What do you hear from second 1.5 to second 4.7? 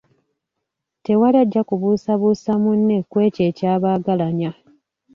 kubuusabuusa munne ku ekyo ekyabagalanya.